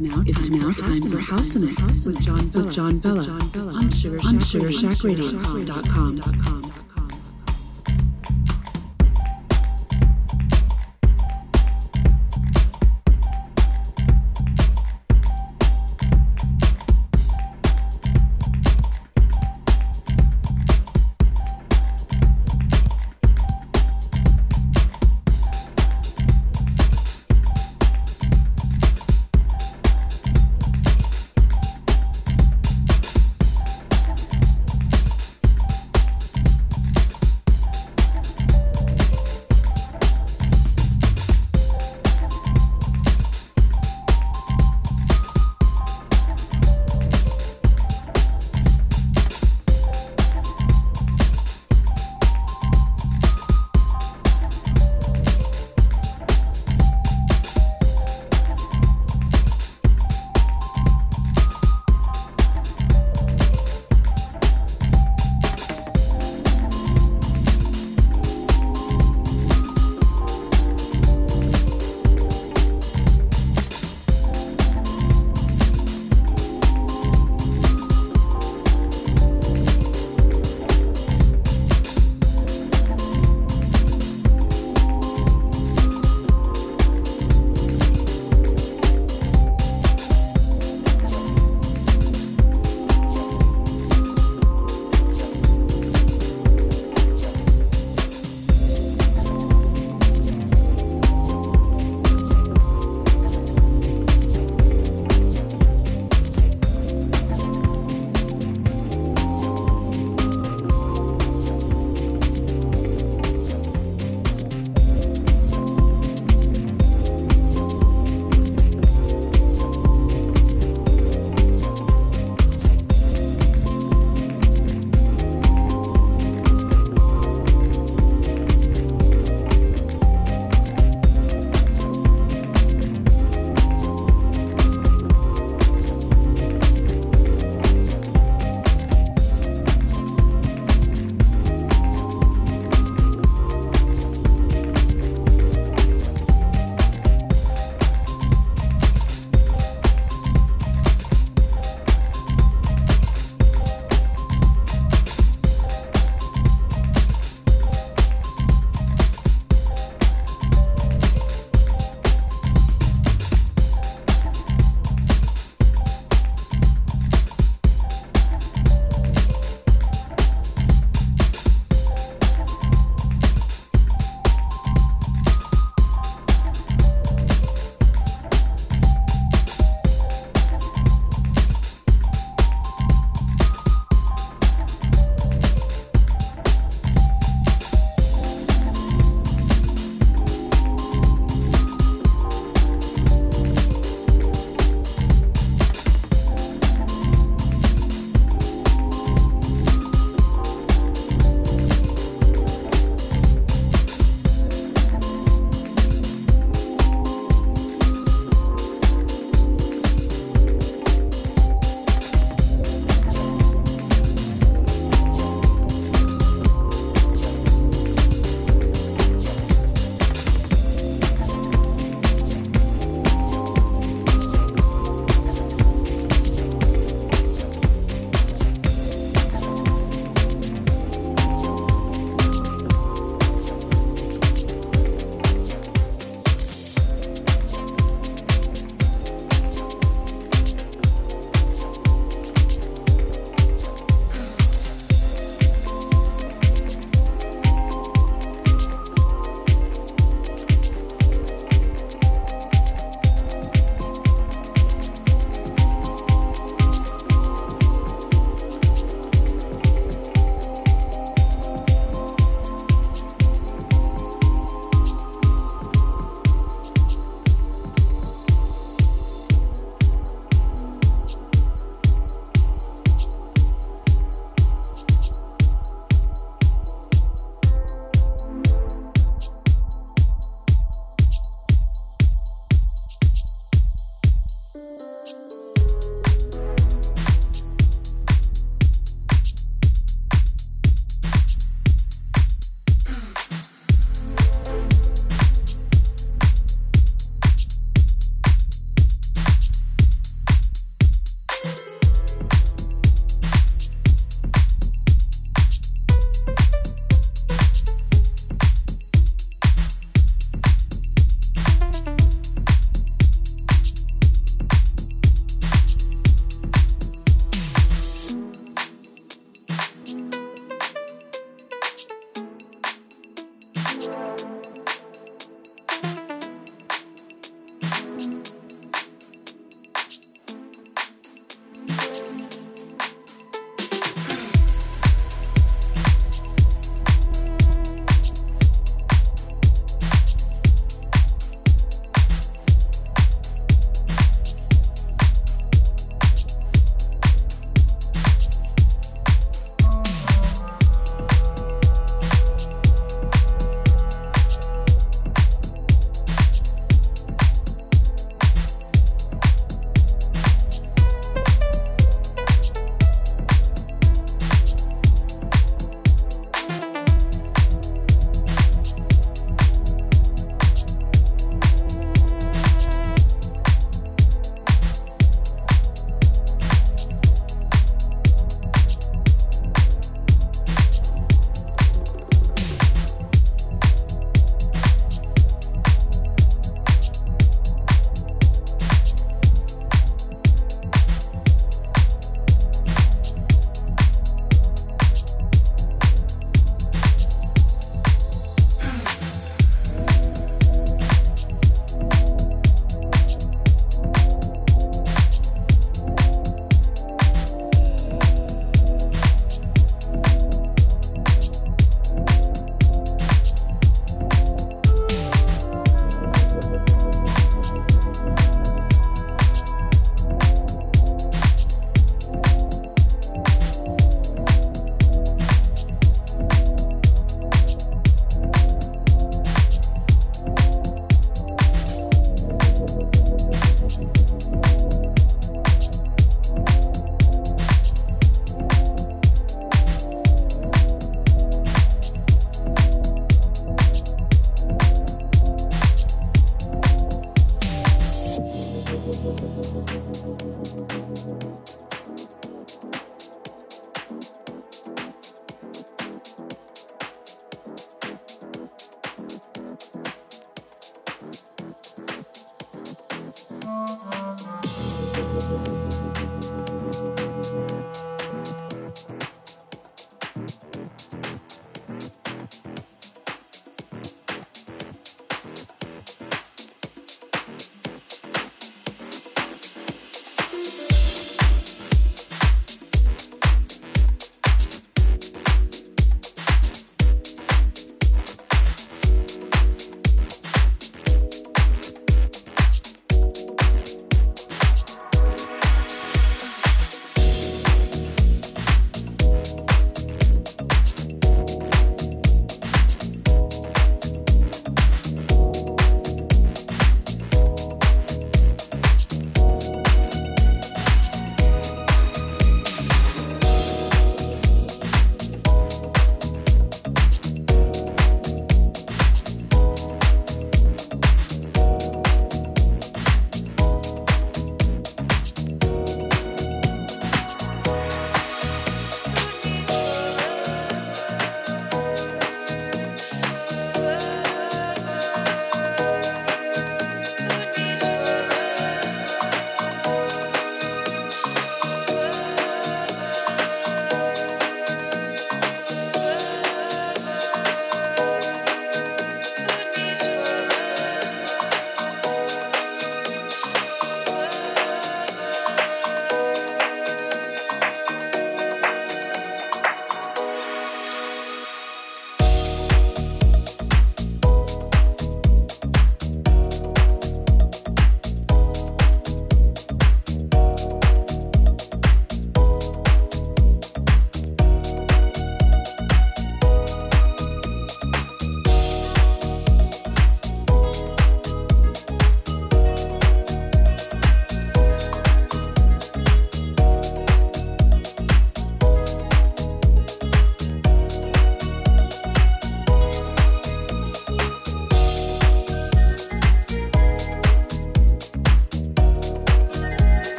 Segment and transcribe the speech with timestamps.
[0.00, 3.20] It's now it's now time for House It with John with John Vella.
[3.20, 6.67] On SugarShackRadio.com.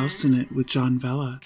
[0.00, 1.40] House'n It with John Vella.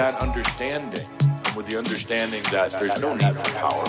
[0.00, 3.84] That understanding, and with the understanding that there's no need for power.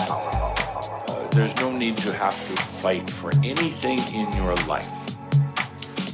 [1.08, 4.90] Uh, there's no need to have to fight for anything in your life.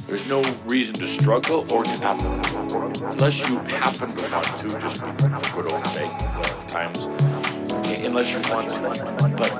[0.07, 4.79] There's no reason to struggle or to have to, unless you happen to want to,
[4.79, 6.99] just for good old sake, uh, times,
[7.99, 9.35] unless you want to.
[9.35, 9.51] But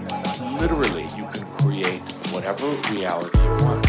[0.61, 1.99] literally, you can create
[2.31, 3.83] whatever reality you want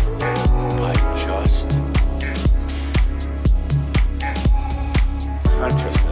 [0.77, 1.71] by just
[5.61, 6.10] consciousness.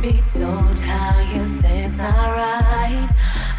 [0.00, 3.08] be told how you think's not right.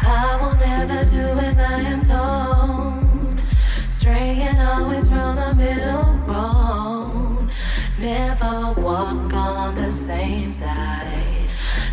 [0.00, 3.40] I will never do as I am told.
[3.90, 7.50] Straying always from the middle road.
[7.98, 11.48] Never walk on the same side.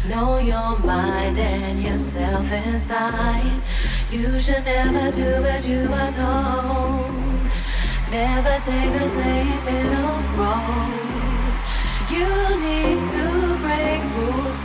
[0.08, 3.62] Know your mind and yourself inside.
[4.10, 7.12] You should never do as you are told.
[8.10, 11.08] Never take the same middle road.
[12.10, 13.27] You need to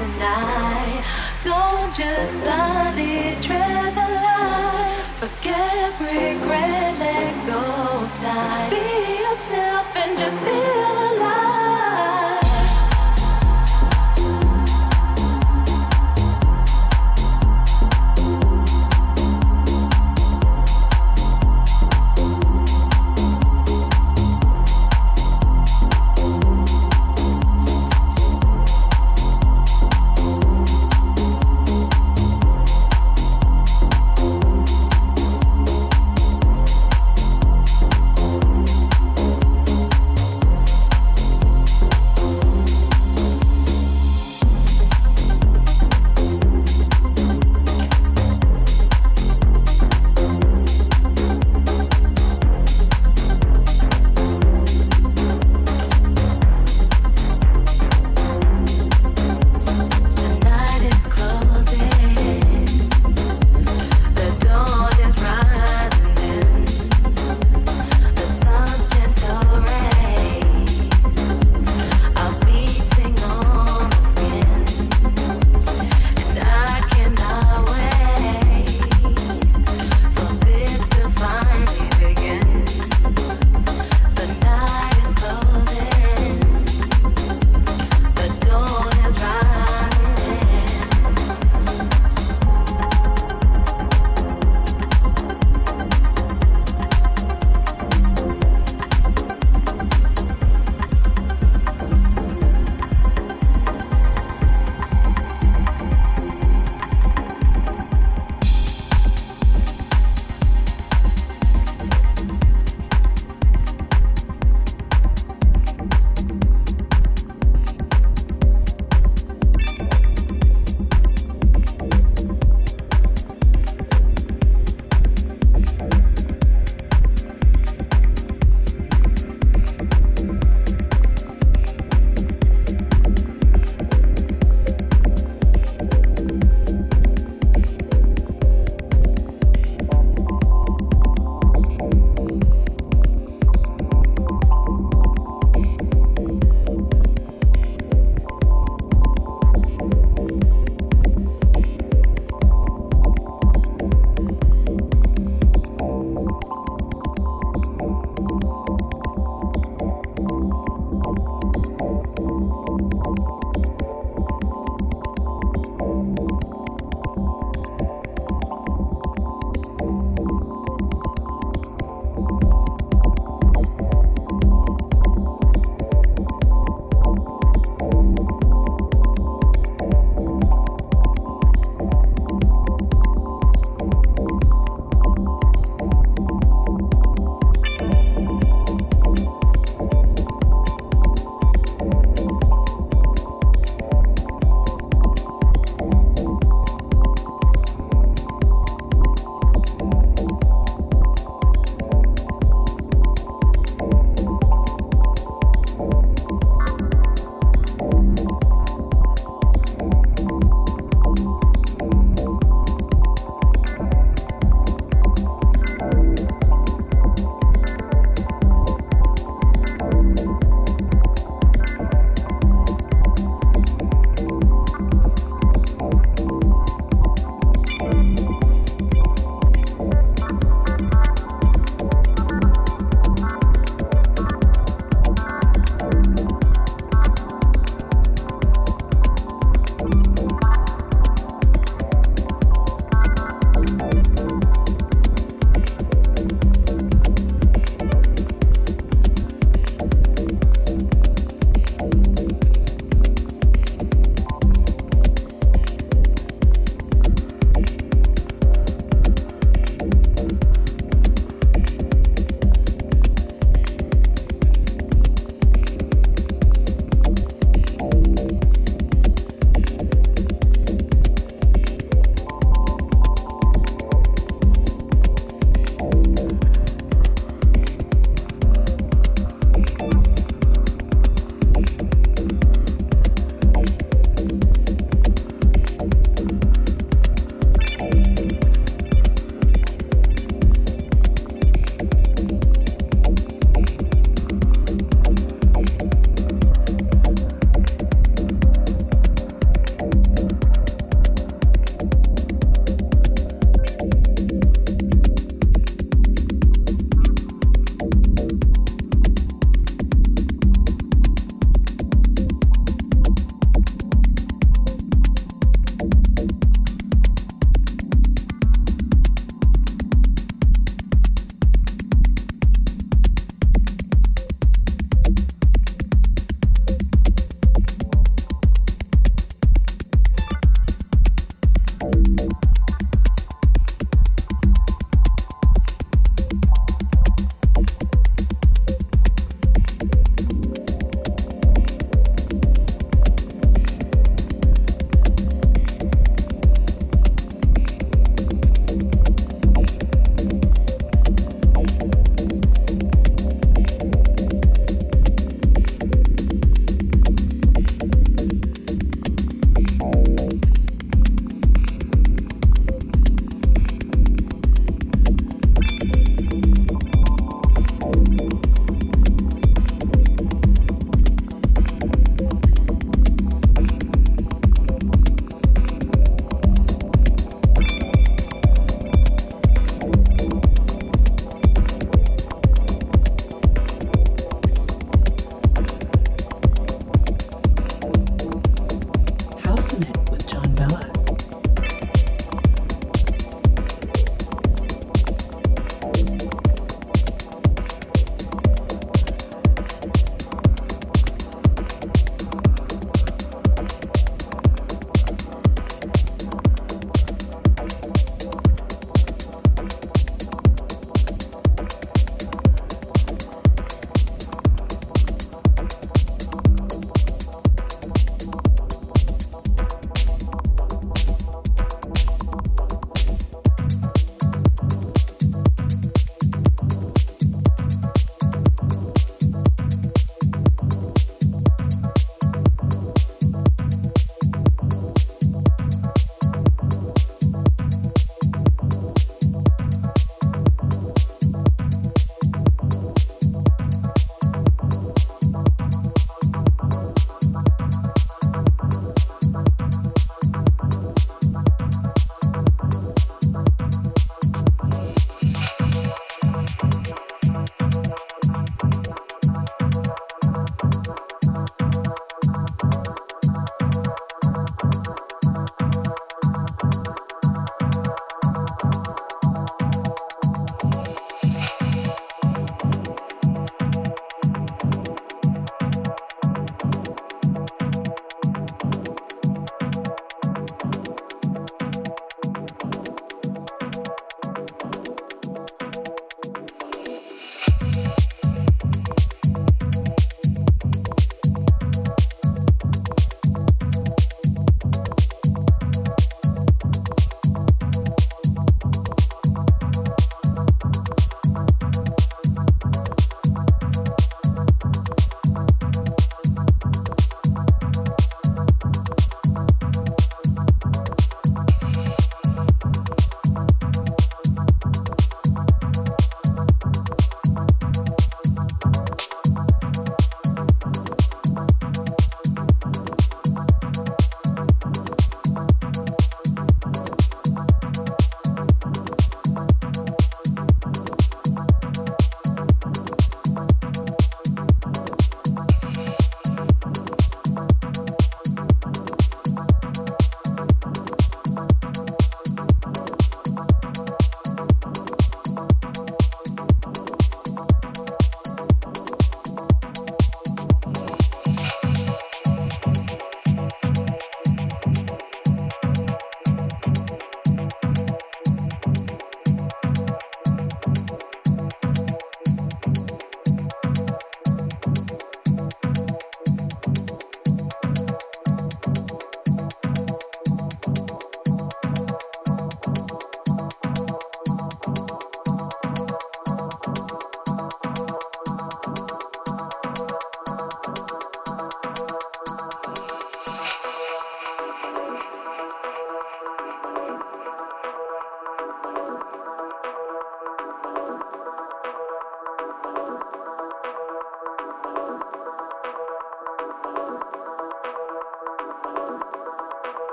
[0.00, 1.04] tonight.
[1.42, 5.02] Don't just blindly tread the line.
[5.20, 7.62] Forget regret, let go
[8.22, 8.70] time.
[8.70, 8.86] Be
[9.24, 10.59] yourself and just be.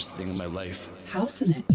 [0.00, 0.88] strangest thing in my life.
[1.12, 1.69] House'n It.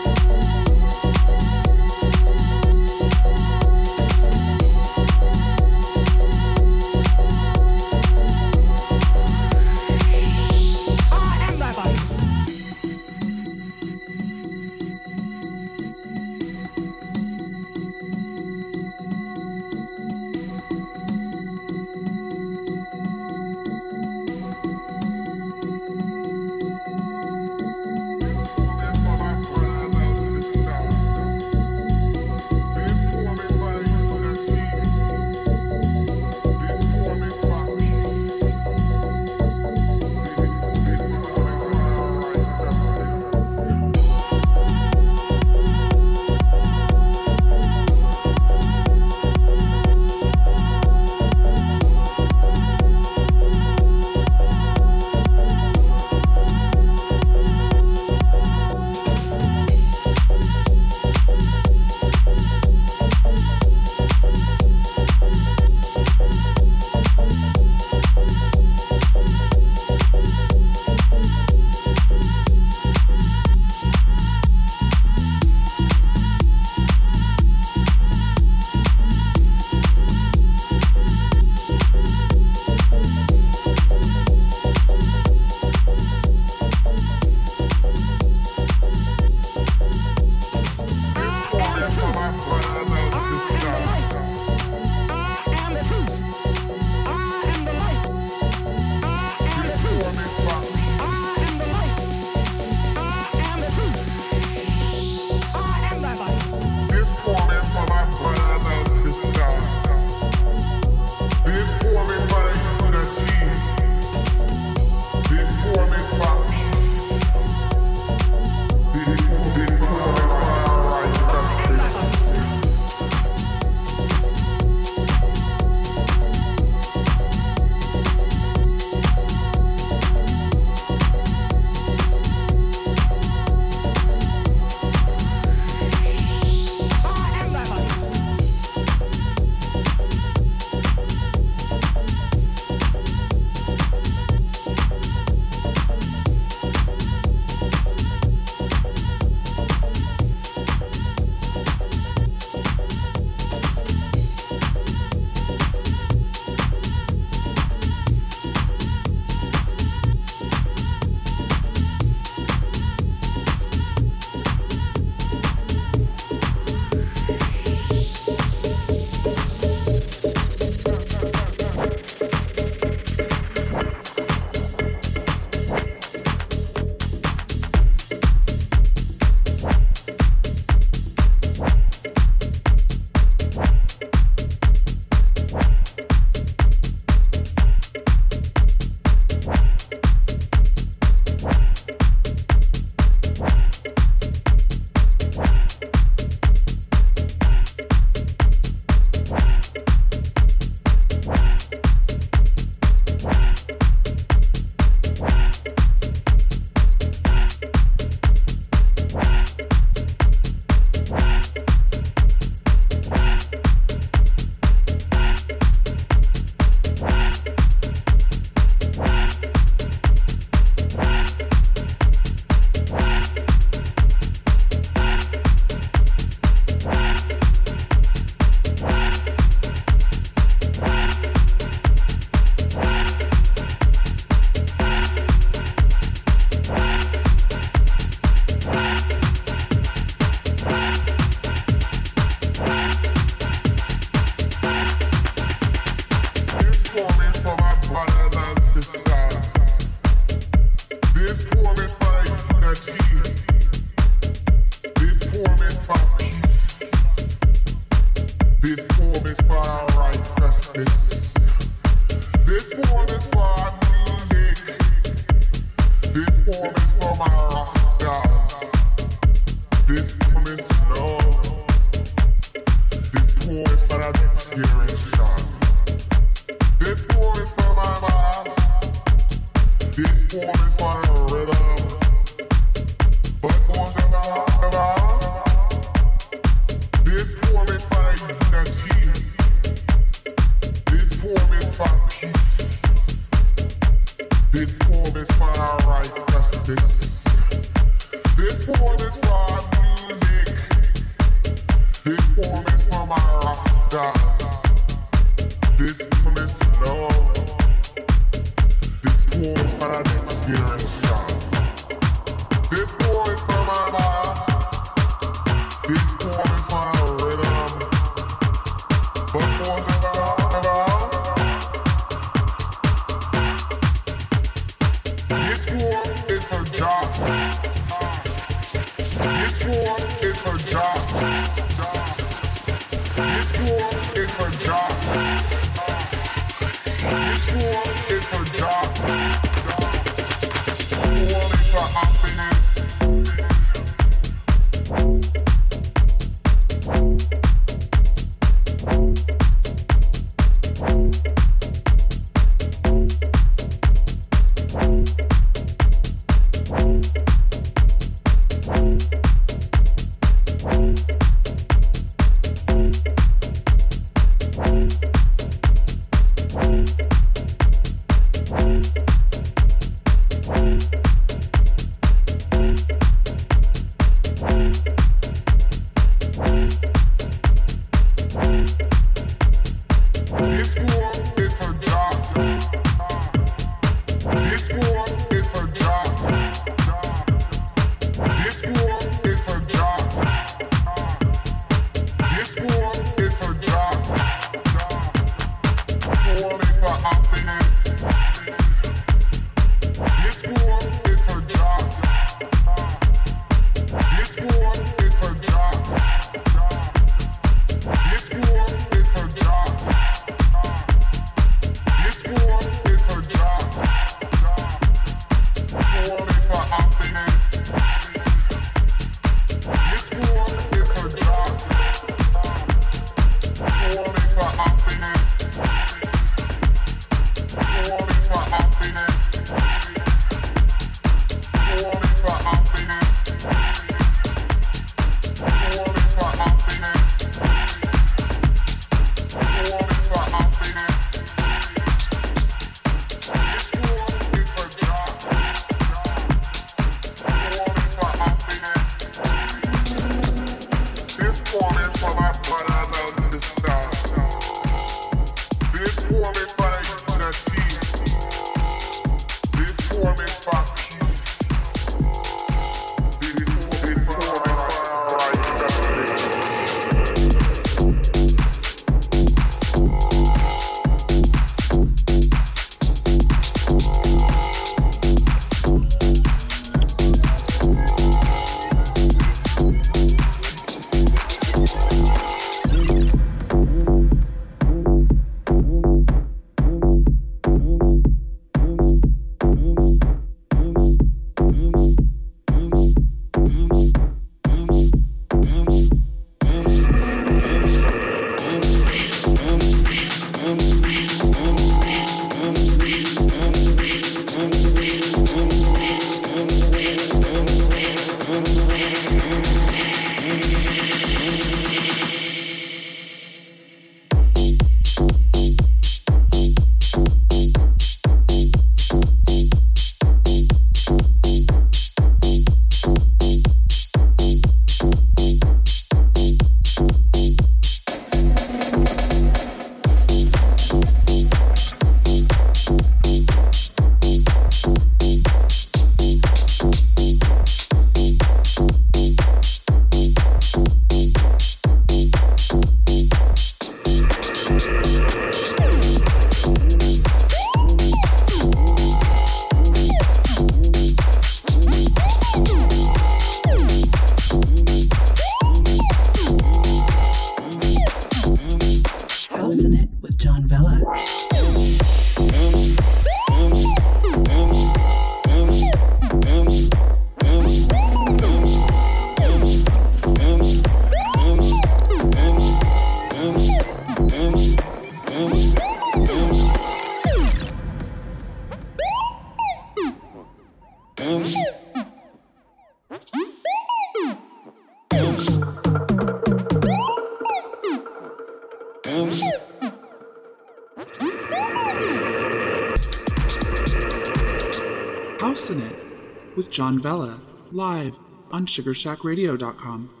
[596.51, 597.17] John Vella,
[597.53, 597.97] live
[598.29, 600.00] on SugarshackRadio.com.